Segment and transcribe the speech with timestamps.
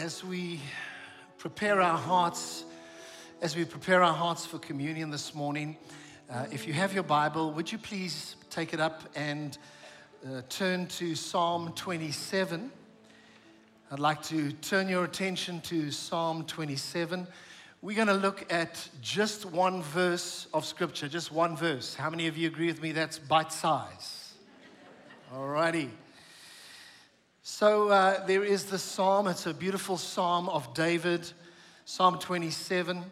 [0.00, 0.58] as we
[1.36, 2.64] prepare our hearts,
[3.42, 5.76] as we prepare our hearts for communion this morning,
[6.30, 9.58] uh, if you have your Bible, would you please take it up and
[10.26, 12.72] uh, turn to Psalm 27?
[13.90, 17.26] I'd like to turn your attention to Psalm 27.
[17.82, 21.94] We're going to look at just one verse of Scripture, just one verse.
[21.94, 24.32] How many of you agree with me that's bite size?
[25.34, 25.90] Alrighty.
[27.42, 29.26] So uh, there is the psalm.
[29.26, 31.30] It's a beautiful psalm of David,
[31.86, 33.02] Psalm 27.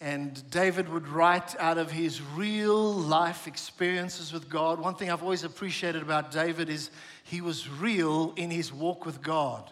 [0.00, 4.80] And David would write out of his real life experiences with God.
[4.80, 6.90] One thing I've always appreciated about David is
[7.22, 9.70] he was real in his walk with God.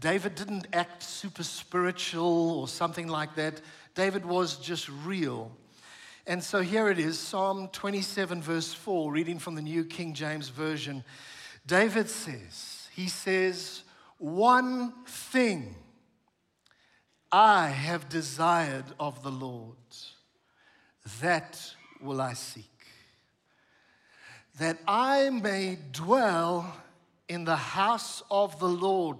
[0.00, 3.60] David didn't act super spiritual or something like that.
[3.94, 5.52] David was just real.
[6.26, 10.48] And so here it is Psalm 27, verse 4, reading from the New King James
[10.48, 11.04] Version.
[11.64, 13.82] David says, He says,
[14.18, 15.74] One thing
[17.32, 19.76] I have desired of the Lord,
[21.20, 21.60] that
[22.00, 22.86] will I seek,
[24.60, 26.72] that I may dwell
[27.28, 29.18] in the house of the Lord.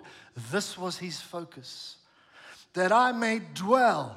[0.52, 1.96] This was his focus.
[2.74, 4.16] That I may dwell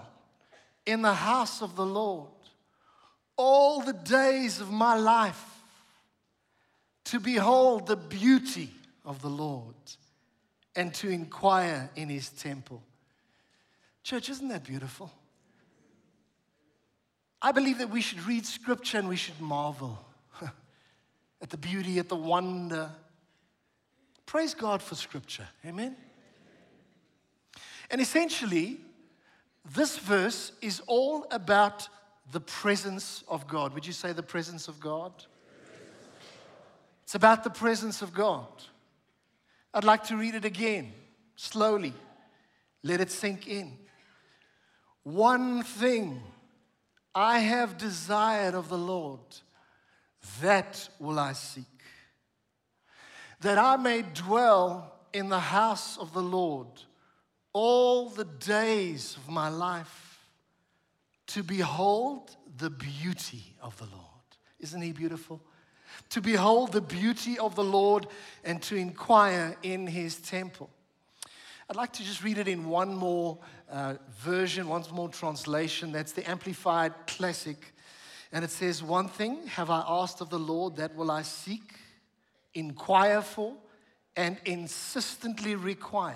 [0.86, 2.30] in the house of the Lord
[3.36, 5.44] all the days of my life
[7.06, 8.72] to behold the beauty
[9.08, 9.74] of the Lord
[10.76, 12.84] and to inquire in his temple.
[14.04, 15.12] Church, isn't that beautiful?
[17.42, 19.98] I believe that we should read scripture and we should marvel
[21.42, 22.92] at the beauty, at the wonder.
[24.26, 25.48] Praise God for scripture.
[25.66, 25.96] Amen.
[27.90, 28.78] And essentially,
[29.74, 31.88] this verse is all about
[32.32, 33.74] the presence of God.
[33.74, 35.14] Would you say the presence of God?
[37.04, 38.48] It's about the presence of God.
[39.78, 40.92] I'd like to read it again,
[41.36, 41.94] slowly.
[42.82, 43.78] Let it sink in.
[45.04, 46.20] One thing
[47.14, 49.20] I have desired of the Lord,
[50.42, 51.66] that will I seek.
[53.42, 56.70] That I may dwell in the house of the Lord
[57.54, 60.26] all the days of my life
[61.28, 64.26] to behold the beauty of the Lord.
[64.60, 65.40] Isn't he beautiful?
[66.10, 68.08] To behold the beauty of the Lord
[68.44, 70.70] and to inquire in his temple.
[71.70, 73.38] I'd like to just read it in one more
[73.70, 75.92] uh, version, one more translation.
[75.92, 77.74] That's the Amplified Classic.
[78.32, 81.74] And it says, One thing have I asked of the Lord, that will I seek,
[82.54, 83.54] inquire for,
[84.16, 86.16] and insistently require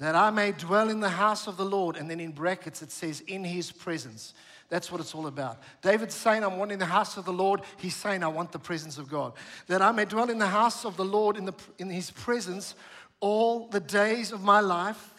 [0.00, 1.96] that I may dwell in the house of the Lord.
[1.96, 4.34] And then in brackets it says, in his presence.
[4.70, 5.58] That's what it's all about.
[5.82, 7.60] David's saying, I'm wanting the house of the Lord.
[7.76, 9.34] He's saying, I want the presence of God.
[9.66, 12.74] That I may dwell in the house of the Lord in, the, in his presence
[13.20, 15.14] all the days of my life,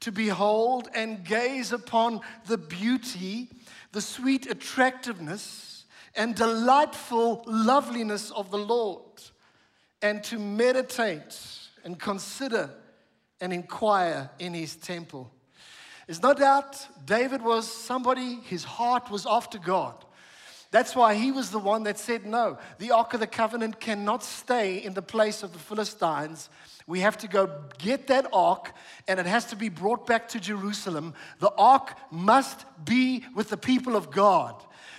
[0.00, 3.48] to behold and gaze upon the beauty,
[3.92, 5.84] the sweet attractiveness,
[6.16, 9.22] and delightful loveliness of the Lord,
[10.02, 11.38] and to meditate
[11.84, 12.70] and consider
[13.40, 15.30] and inquire in his temple.
[16.06, 19.94] There's no doubt David was somebody, his heart was after God.
[20.70, 24.22] That's why he was the one that said, No, the Ark of the Covenant cannot
[24.22, 26.48] stay in the place of the Philistines.
[26.86, 28.72] We have to go get that ark
[29.08, 31.14] and it has to be brought back to Jerusalem.
[31.40, 34.54] The ark must be with the people of God.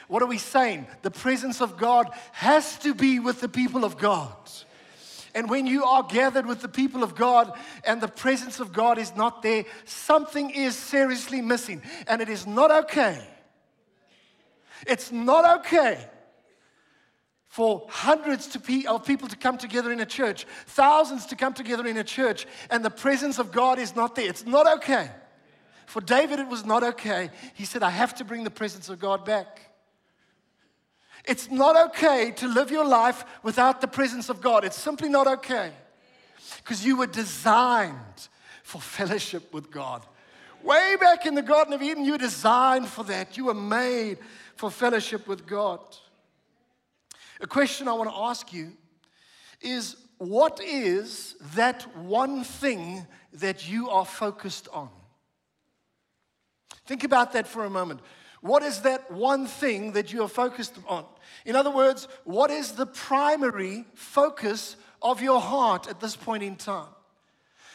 [0.09, 0.87] What are we saying?
[1.01, 4.35] The presence of God has to be with the people of God.
[5.37, 8.97] And when you are gathered with the people of God and the presence of God
[8.97, 11.83] is not there, something is seriously missing.
[12.07, 13.21] And it is not okay.
[14.87, 16.03] It's not okay
[17.45, 21.97] for hundreds of people to come together in a church, thousands to come together in
[21.97, 24.27] a church, and the presence of God is not there.
[24.27, 25.11] It's not okay.
[25.85, 27.29] For David, it was not okay.
[27.53, 29.66] He said, I have to bring the presence of God back.
[31.27, 34.63] It's not okay to live your life without the presence of God.
[34.63, 35.71] It's simply not okay.
[36.57, 38.29] Because you were designed
[38.63, 40.06] for fellowship with God.
[40.63, 43.38] Way back in the Garden of Eden, you were designed for that.
[43.38, 44.18] You were made
[44.56, 45.79] for fellowship with God.
[47.41, 48.71] A question I want to ask you
[49.62, 54.89] is what is that one thing that you are focused on?
[56.85, 58.00] Think about that for a moment.
[58.47, 61.03] What is that one thing that you are focused on?
[61.45, 66.55] In other words, what is the primary focus of your heart at this point in
[66.55, 66.88] time?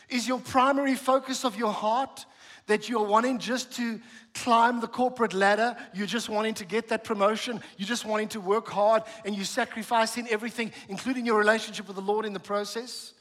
[0.09, 2.25] Is your primary focus of your heart
[2.69, 4.01] that you're wanting just to
[4.33, 8.41] climb the corporate ladder, you're just wanting to get that promotion, you're just wanting to
[8.41, 13.13] work hard, and you're sacrificing everything, including your relationship with the Lord in the process?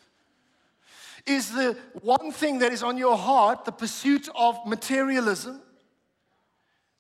[1.26, 5.62] Is the one thing that is on your heart the pursuit of materialism?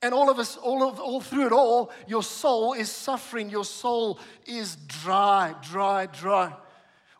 [0.01, 3.49] And all of us, all, of, all through it all, your soul is suffering.
[3.49, 6.53] Your soul is dry, dry, dry.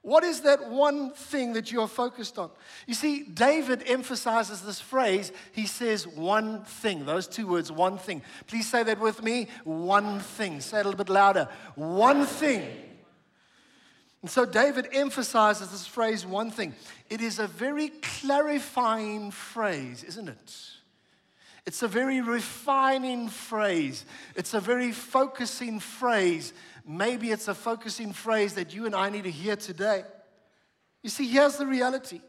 [0.04, 2.50] What is that one thing that you're focused on?
[2.88, 5.32] You see, David emphasizes this phrase.
[5.52, 7.06] He says, one thing.
[7.06, 8.24] Those two words, one thing.
[8.48, 9.48] Please say that with me.
[9.64, 10.60] One thing.
[10.60, 11.48] Say it a little bit louder.
[11.76, 12.68] One thing.
[14.24, 16.74] And so David emphasizes this phrase, one thing.
[17.10, 20.56] It is a very clarifying phrase, isn't it?
[21.66, 24.06] It's a very refining phrase.
[24.36, 26.54] It's a very focusing phrase
[26.86, 30.04] maybe it's a focusing phrase that you and I need to hear today.
[31.04, 32.22] You see, here's the reality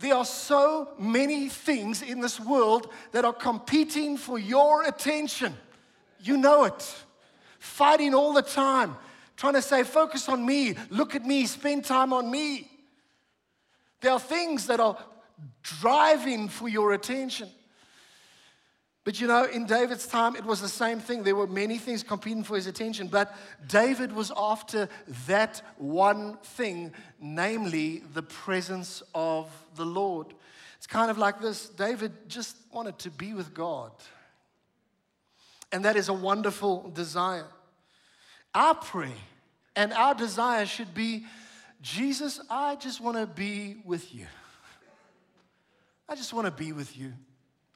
[0.00, 5.54] there are so many things in this world that are competing for your attention.
[6.20, 6.96] You know it.
[7.58, 8.96] Fighting all the time,
[9.36, 12.68] trying to say, focus on me, look at me, spend time on me.
[14.00, 14.98] There are things that are
[15.62, 17.48] driving for your attention.
[19.04, 21.22] But you know, in David's time, it was the same thing.
[21.22, 23.34] There were many things competing for his attention, but
[23.66, 24.88] David was after
[25.26, 30.28] that one thing, namely the presence of the Lord.
[30.78, 33.92] It's kind of like this David just wanted to be with God.
[35.70, 37.48] And that is a wonderful desire.
[38.54, 39.10] Our prayer
[39.76, 41.26] and our desire should be
[41.82, 44.26] Jesus, I just want to be with you.
[46.08, 47.12] I just want to be with you.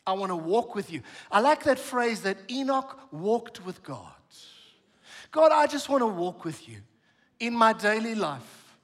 [0.09, 1.03] I want to walk with you.
[1.31, 4.07] I like that phrase that Enoch walked with God.
[5.31, 6.79] God, I just want to walk with you
[7.39, 8.75] in my daily life.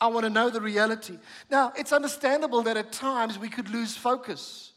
[0.00, 1.18] I want to know the reality.
[1.50, 4.72] Now, it's understandable that at times we could lose focus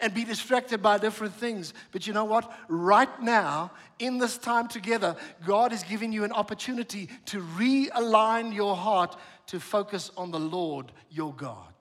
[0.00, 1.74] and be distracted by different things.
[1.92, 2.52] But you know what?
[2.66, 3.70] Right now,
[4.00, 5.14] in this time together,
[5.46, 10.90] God is giving you an opportunity to realign your heart to focus on the Lord
[11.08, 11.72] your God,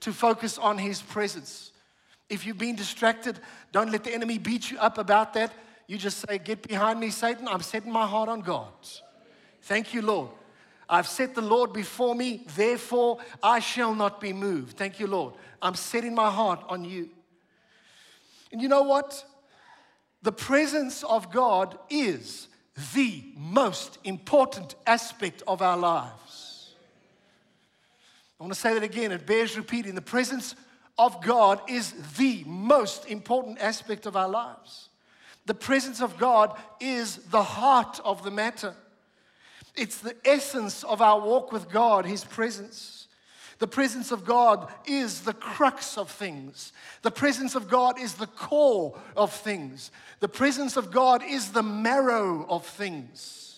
[0.00, 1.70] to focus on His presence.
[2.30, 3.38] If you've been distracted,
[3.72, 5.52] don't let the enemy beat you up about that.
[5.88, 7.48] You just say, Get behind me, Satan.
[7.48, 8.72] I'm setting my heart on God.
[9.62, 10.30] Thank you, Lord.
[10.88, 14.76] I've set the Lord before me, therefore I shall not be moved.
[14.76, 15.34] Thank you, Lord.
[15.62, 17.10] I'm setting my heart on you.
[18.50, 19.24] And you know what?
[20.22, 22.48] The presence of God is
[22.94, 26.74] the most important aspect of our lives.
[28.38, 29.94] I want to say that again, it bears repeating.
[29.94, 30.54] The presence
[31.00, 34.90] of God is the most important aspect of our lives.
[35.46, 38.74] The presence of God is the heart of the matter.
[39.74, 43.08] It's the essence of our walk with God, His presence.
[43.60, 46.70] The presence of God is the crux of things.
[47.00, 49.90] The presence of God is the core of things.
[50.20, 53.49] The presence of God is the marrow of things.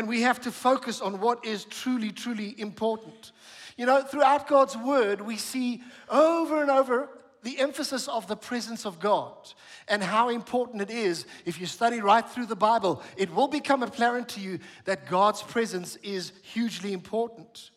[0.00, 3.32] And we have to focus on what is truly, truly important.
[3.76, 7.10] You know, throughout God's word, we see over and over
[7.42, 9.52] the emphasis of the presence of God
[9.88, 11.26] and how important it is.
[11.44, 15.42] If you study right through the Bible, it will become apparent to you that God's
[15.42, 17.70] presence is hugely important.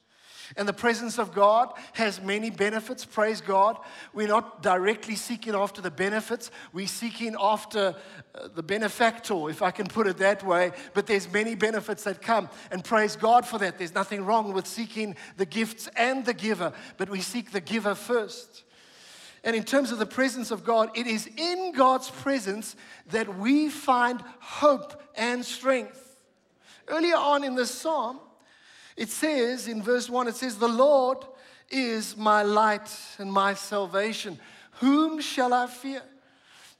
[0.56, 3.78] And the presence of God has many benefits, praise God.
[4.14, 7.96] We're not directly seeking after the benefits, we're seeking after
[8.36, 10.72] uh, the benefactor, if I can put it that way.
[10.94, 13.78] But there's many benefits that come, and praise God for that.
[13.78, 17.96] There's nothing wrong with seeking the gifts and the giver, but we seek the giver
[17.96, 18.64] first.
[19.44, 22.76] And in terms of the presence of God, it is in God's presence
[23.08, 26.18] that we find hope and strength.
[26.88, 28.20] Earlier on in this psalm,
[28.96, 31.20] it says in verse 1, it says, The Lord
[31.70, 34.40] is my light and my salvation.
[34.80, 36.04] Whom shall I fear?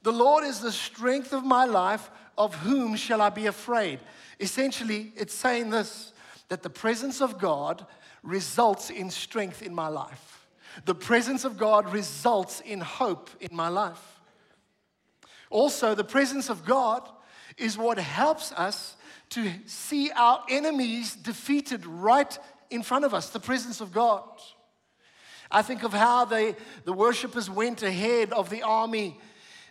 [0.02, 2.10] The Lord is the strength of my life.
[2.36, 4.00] Of whom shall I be afraid?
[4.40, 6.12] Essentially, it's saying this
[6.48, 7.86] that the presence of God
[8.22, 10.46] results in strength in my life.
[10.84, 14.20] The presence of God results in hope in my life.
[15.50, 17.08] Also, the presence of God
[17.56, 18.96] is what helps us
[19.30, 22.38] to see our enemies defeated right
[22.70, 24.22] in front of us, the presence of God.
[25.50, 29.18] I think of how they, the worshippers went ahead of the army,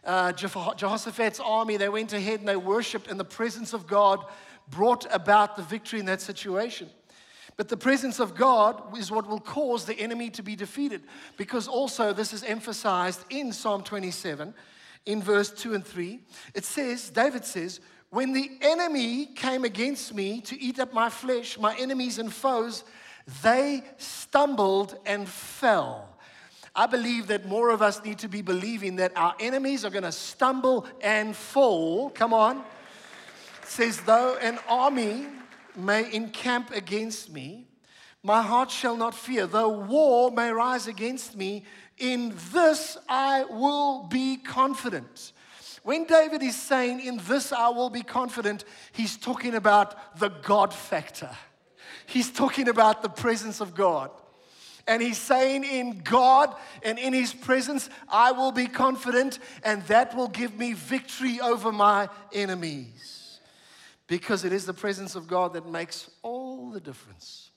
[0.05, 1.77] uh, Jehoshaphat's army.
[1.77, 4.23] They went ahead and they worshiped, and the presence of God
[4.69, 6.89] brought about the victory in that situation.
[7.55, 11.03] But the presence of God is what will cause the enemy to be defeated.
[11.37, 14.53] Because also, this is emphasized in Psalm 27,
[15.05, 16.19] in verse 2 and 3.
[16.55, 17.79] It says, David says,
[18.13, 22.83] when the enemy came against me to eat up my flesh, my enemies and foes,
[23.41, 26.07] they stumbled and fell.
[26.75, 30.03] I believe that more of us need to be believing that our enemies are going
[30.03, 32.11] to stumble and fall.
[32.11, 32.57] Come on.
[33.63, 35.25] It says, though an army
[35.75, 37.65] may encamp against me,
[38.21, 39.47] my heart shall not fear.
[39.47, 41.63] Though war may rise against me,
[41.97, 45.32] in this I will be confident.
[45.83, 48.63] When David is saying, In this I will be confident,
[48.93, 51.29] he's talking about the God factor.
[52.05, 54.09] He's talking about the presence of God.
[54.87, 60.15] And he's saying, In God and in his presence, I will be confident, and that
[60.15, 63.39] will give me victory over my enemies.
[64.07, 67.51] Because it is the presence of God that makes all the difference.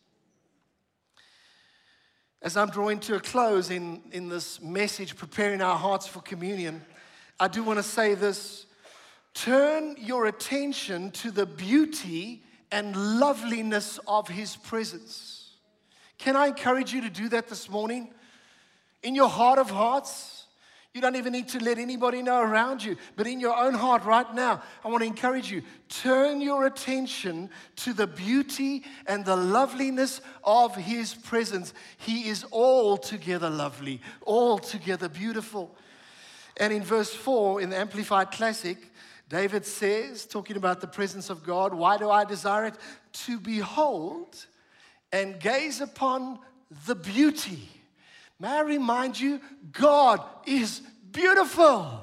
[2.43, 6.85] As I'm drawing to a close in, in this message, preparing our hearts for communion,
[7.39, 8.67] I do want to say this
[9.35, 15.51] turn your attention to the beauty and loveliness of His presence.
[16.19, 18.09] Can I encourage you to do that this morning?
[19.03, 20.47] In your heart of hearts,
[20.95, 24.05] you don't even need to let anybody know around you, but in your own heart
[24.05, 29.37] right now, I want to encourage you turn your attention to the beauty and the
[29.37, 31.75] loveliness of His presence.
[31.99, 35.77] He is altogether lovely, altogether beautiful.
[36.59, 38.79] And in verse 4 in the Amplified Classic,
[39.29, 42.75] David says, talking about the presence of God, why do I desire it?
[43.25, 44.47] To behold
[45.13, 46.39] and gaze upon
[46.87, 47.69] the beauty.
[48.39, 49.41] May I remind you,
[49.73, 52.01] God is beautiful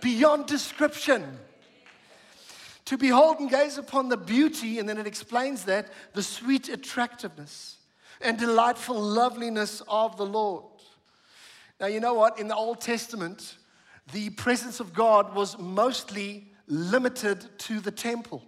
[0.00, 1.38] beyond description.
[2.86, 7.76] To behold and gaze upon the beauty, and then it explains that the sweet attractiveness
[8.20, 10.64] and delightful loveliness of the Lord.
[11.80, 12.38] Now, you know what?
[12.38, 13.56] In the Old Testament,
[14.12, 18.42] the presence of God was mostly limited to the temple.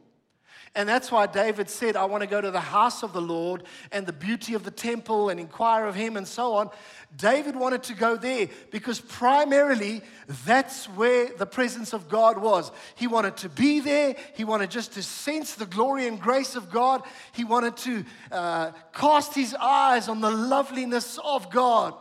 [0.74, 3.64] And that's why David said, I want to go to the house of the Lord
[3.90, 6.70] and the beauty of the temple and inquire of him and so on.
[7.14, 10.00] David wanted to go there because primarily
[10.46, 12.72] that's where the presence of God was.
[12.94, 14.16] He wanted to be there.
[14.34, 17.02] He wanted just to sense the glory and grace of God.
[17.32, 21.94] He wanted to uh, cast his eyes on the loveliness of God.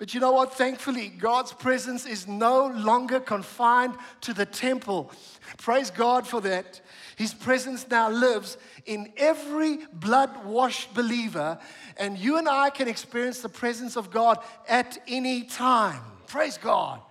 [0.00, 0.54] But you know what?
[0.54, 5.12] Thankfully, God's presence is no longer confined to the temple.
[5.58, 6.80] Praise God for that.
[7.16, 11.58] His presence now lives in every blood washed believer,
[11.98, 16.00] and you and I can experience the presence of God at any time.
[16.26, 17.02] Praise God.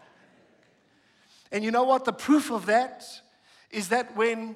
[1.51, 2.05] And you know what?
[2.05, 3.05] The proof of that
[3.69, 4.55] is that when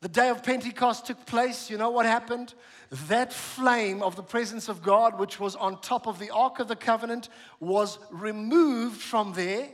[0.00, 2.54] the day of Pentecost took place, you know what happened?
[2.90, 6.68] that flame of the presence of God, which was on top of the Ark of
[6.68, 7.28] the Covenant,
[7.60, 9.68] was removed from there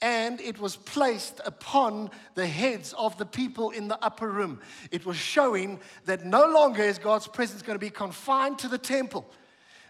[0.00, 4.60] and it was placed upon the heads of the people in the upper room.
[4.92, 8.78] It was showing that no longer is God's presence going to be confined to the
[8.78, 9.28] temple,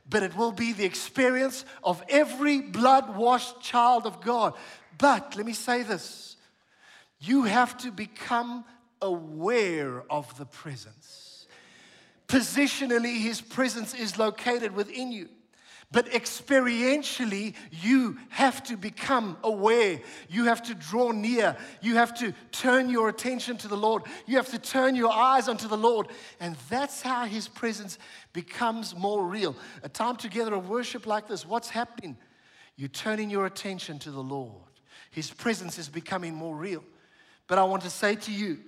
[0.09, 4.55] but it will be the experience of every blood washed child of God.
[4.97, 6.37] But let me say this
[7.21, 8.65] you have to become
[9.01, 11.47] aware of the presence.
[12.27, 15.29] Positionally, His presence is located within you.
[15.91, 20.01] But experientially, you have to become aware.
[20.29, 21.57] You have to draw near.
[21.81, 24.03] You have to turn your attention to the Lord.
[24.27, 26.09] You have to turn your eyes onto the Lord.
[26.41, 27.99] And that's how His presence
[28.35, 29.57] becomes more real.
[29.83, 32.19] A time together of worship like this, what's happening?
[32.77, 34.53] You're turning your attention to the Lord.
[35.11, 36.85] His presence is becoming more real.
[37.47, 38.59] But I want to say to you,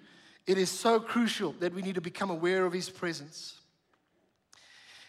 [0.47, 3.61] it is so crucial that we need to become aware of His presence.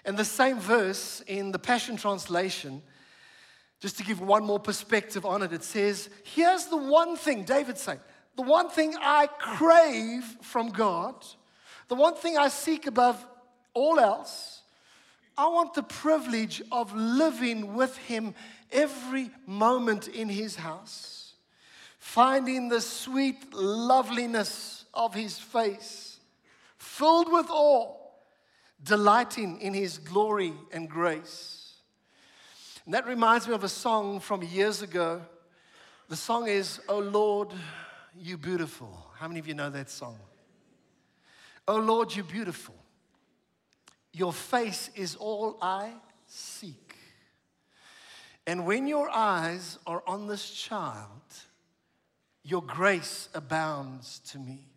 [0.05, 2.81] And the same verse in the Passion Translation,
[3.79, 7.77] just to give one more perspective on it, it says, Here's the one thing, David
[7.77, 7.99] saying,
[8.35, 11.15] the one thing I crave from God,
[11.87, 13.23] the one thing I seek above
[13.73, 14.61] all else,
[15.37, 18.33] I want the privilege of living with Him
[18.71, 21.33] every moment in His house,
[21.99, 26.19] finding the sweet loveliness of his face,
[26.77, 27.95] filled with awe,
[28.83, 31.73] delighting in his glory and grace.
[32.85, 35.21] And that reminds me of a song from years ago.
[36.09, 37.49] The song is, Oh Lord,
[38.19, 39.07] you beautiful.
[39.17, 40.17] How many of you know that song?
[41.67, 42.75] Oh Lord, you beautiful.
[44.13, 45.93] Your face is all I
[46.25, 46.95] seek.
[48.47, 51.21] And when your eyes are on this child,
[52.43, 54.70] your grace abounds to me.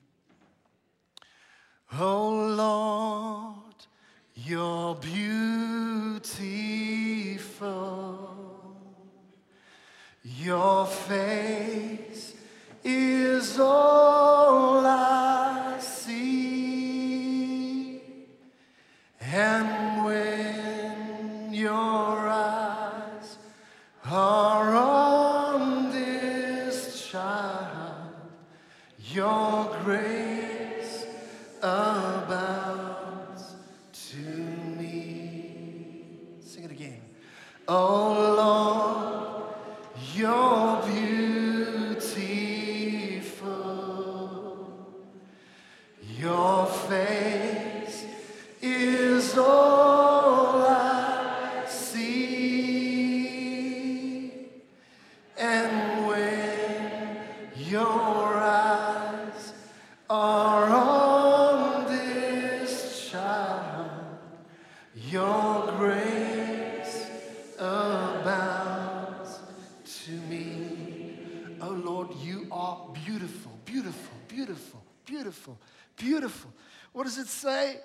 [1.97, 3.87] Oh Lord,
[4.35, 6.25] you're beautiful.
[10.25, 12.35] Your face
[12.83, 13.74] is all
[77.45, 77.77] say?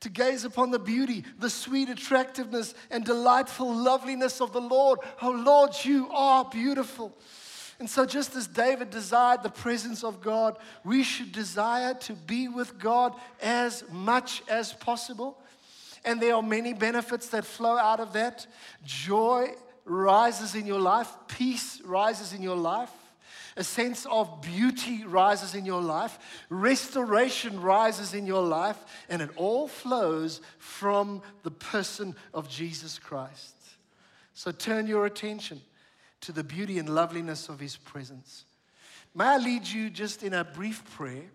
[0.00, 4.98] To gaze upon the beauty, the sweet attractiveness, and delightful loveliness of the Lord.
[5.22, 7.16] Oh Lord, you are beautiful.
[7.78, 12.48] And so, just as David desired the presence of God, we should desire to be
[12.48, 15.38] with God as much as possible.
[16.04, 18.46] And there are many benefits that flow out of that.
[18.84, 22.90] Joy rises in your life, peace rises in your life,
[23.56, 26.18] a sense of beauty rises in your life,
[26.48, 33.54] restoration rises in your life, and it all flows from the person of Jesus Christ.
[34.34, 35.60] So turn your attention
[36.22, 38.44] to the beauty and loveliness of his presence.
[39.14, 41.30] May I lead you just in a brief prayer?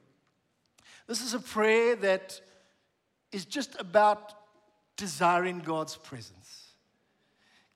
[1.08, 2.40] This is a prayer that
[3.32, 4.34] is just about
[4.98, 6.38] desiring God's presence.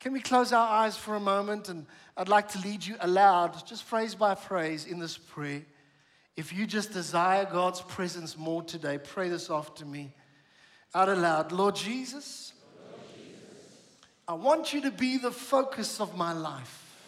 [0.04, 1.70] Can we close our eyes for a moment?
[1.70, 1.86] And
[2.18, 5.62] I'd like to lead you aloud, just phrase by phrase, in this prayer.
[6.36, 10.12] If you just desire God's presence more today, pray this after me
[10.94, 11.54] out aloud.
[11.54, 12.52] Lord Jesus,
[14.28, 17.00] I want you to be the focus of my life.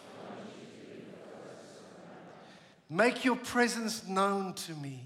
[2.88, 5.04] Make your presence known to me.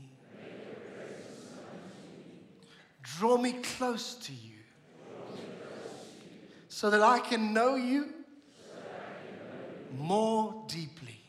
[3.02, 4.49] Draw me close to you
[6.70, 8.08] so that I can know you
[9.98, 11.20] more deeply.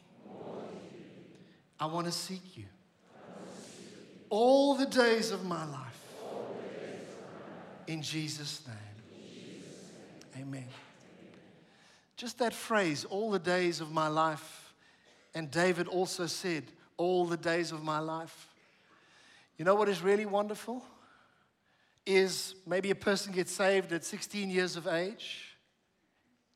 [1.80, 2.66] I want to seek you
[4.30, 6.06] all the days of my life.
[7.88, 10.44] In Jesus' name.
[10.44, 10.68] Amen.
[12.16, 14.76] Just that phrase, all the days of my life.
[15.34, 16.66] And David also said,
[16.98, 18.48] all the days of my life.
[19.58, 20.86] You know what is really wonderful?
[22.14, 25.56] Is maybe a person gets saved at 16 years of age,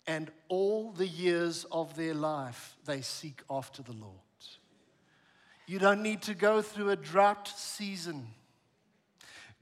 [0.06, 4.20] and all the years of their life they seek after the Lord.
[5.66, 8.28] You don't need to go through a drought season.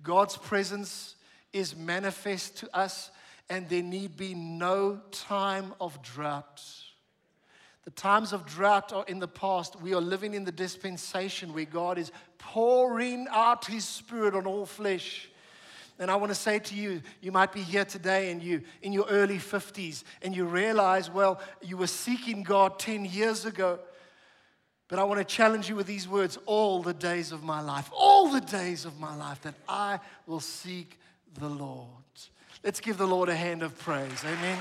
[0.01, 1.15] God's presence
[1.53, 3.12] is manifest to us,
[3.47, 6.62] and there need be no time of drought.
[7.86, 9.79] The times of drought are in the past.
[9.79, 14.65] We are living in the dispensation where God is pouring out His Spirit on all
[14.65, 15.29] flesh.
[15.99, 18.93] And I want to say to you, you might be here today and you in
[18.93, 23.79] your early 50s and you realize, well, you were seeking God 10 years ago.
[24.88, 27.89] But I want to challenge you with these words all the days of my life,
[27.95, 30.99] all the days of my life, that I will seek
[31.39, 31.88] the Lord.
[32.63, 34.23] Let's give the Lord a hand of praise.
[34.23, 34.60] Amen.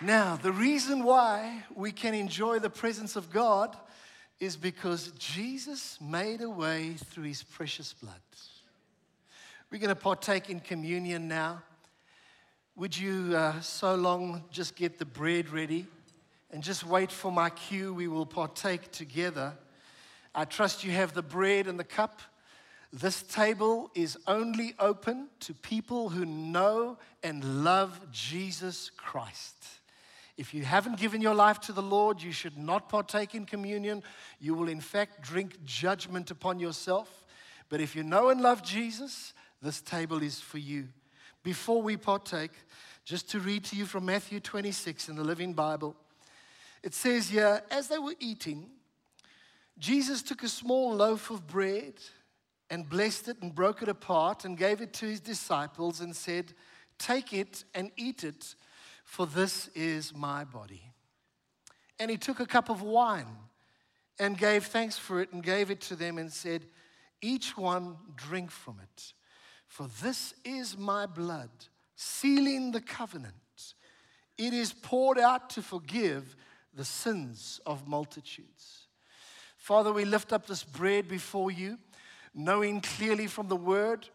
[0.00, 3.76] Now, the reason why we can enjoy the presence of God
[4.40, 8.14] is because Jesus made a way through his precious blood.
[9.70, 11.62] We're going to partake in communion now.
[12.76, 15.86] Would you uh, so long just get the bread ready
[16.50, 17.92] and just wait for my cue?
[17.92, 19.52] We will partake together.
[20.34, 22.22] I trust you have the bread and the cup.
[22.92, 29.77] This table is only open to people who know and love Jesus Christ.
[30.38, 34.04] If you haven't given your life to the Lord, you should not partake in communion.
[34.38, 37.24] You will, in fact, drink judgment upon yourself.
[37.68, 40.86] But if you know and love Jesus, this table is for you.
[41.42, 42.52] Before we partake,
[43.04, 45.96] just to read to you from Matthew 26 in the Living Bible,
[46.84, 48.70] it says here, as they were eating,
[49.76, 51.94] Jesus took a small loaf of bread
[52.70, 56.52] and blessed it and broke it apart and gave it to his disciples and said,
[56.96, 58.54] Take it and eat it
[59.08, 60.82] for this is my body.
[61.98, 63.38] And he took a cup of wine
[64.18, 66.66] and gave thanks for it and gave it to them and said,
[67.22, 69.14] Each one drink from it,
[69.66, 71.48] for this is my blood,
[71.96, 73.34] sealing the covenant.
[74.36, 76.36] It is poured out to forgive
[76.74, 78.88] the sins of multitudes.
[79.56, 81.78] Father, we lift up this bread before you,
[82.34, 84.06] knowing clearly from the word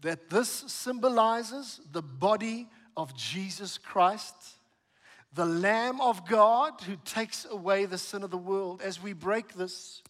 [0.00, 4.34] that this symbolizes the body of Jesus Christ,
[5.32, 8.82] the Lamb of God who takes away the sin of the world.
[8.82, 10.02] As we break this,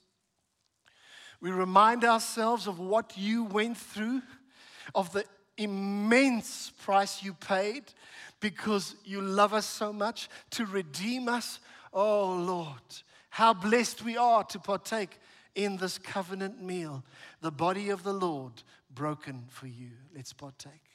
[1.41, 4.23] we remind ourselves of what you went through
[4.95, 5.25] of the
[5.57, 7.85] immense price you paid
[8.41, 11.61] because you love us so much to redeem us.
[11.93, 12.83] Oh Lord,
[13.31, 15.19] how blessed we are to partake
[15.55, 17.05] in this covenant meal,
[17.41, 18.63] the body of the Lord
[18.95, 19.91] broken for you.
[20.15, 20.94] Let's partake.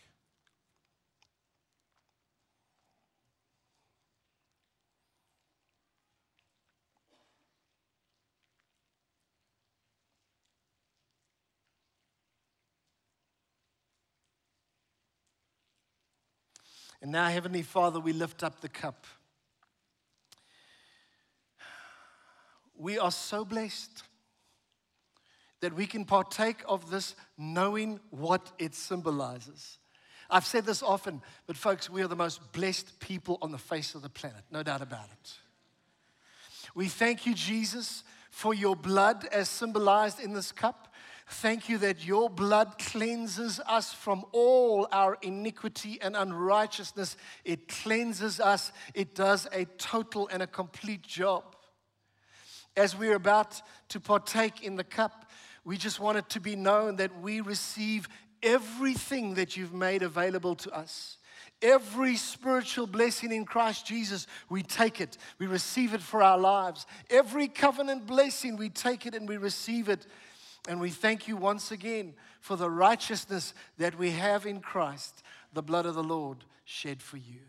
[17.01, 19.07] And now, Heavenly Father, we lift up the cup.
[22.77, 24.03] We are so blessed
[25.61, 29.77] that we can partake of this knowing what it symbolizes.
[30.29, 33.95] I've said this often, but folks, we are the most blessed people on the face
[33.95, 35.33] of the planet, no doubt about it.
[36.75, 40.88] We thank you, Jesus, for your blood as symbolized in this cup.
[41.31, 47.17] Thank you that your blood cleanses us from all our iniquity and unrighteousness.
[47.45, 51.55] It cleanses us, it does a total and a complete job.
[52.75, 55.29] As we're about to partake in the cup,
[55.63, 58.09] we just want it to be known that we receive
[58.41, 61.17] everything that you've made available to us.
[61.61, 66.87] Every spiritual blessing in Christ Jesus, we take it, we receive it for our lives.
[67.09, 70.07] Every covenant blessing, we take it and we receive it
[70.67, 75.63] and we thank you once again for the righteousness that we have in Christ, the
[75.63, 77.41] blood of the Lord shed for you.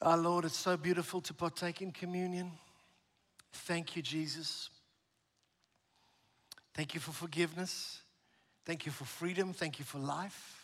[0.00, 2.50] Our Lord, it's so beautiful to partake in communion.
[3.52, 4.68] Thank you, Jesus.
[6.74, 8.00] Thank you for forgiveness.
[8.64, 9.52] Thank you for freedom.
[9.52, 10.61] Thank you for life.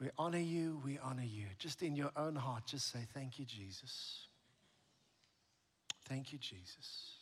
[0.00, 1.46] We honor you, we honor you.
[1.58, 4.28] Just in your own heart, just say, Thank you, Jesus.
[6.06, 7.16] Thank you, Jesus.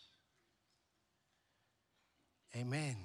[2.56, 2.96] Amen.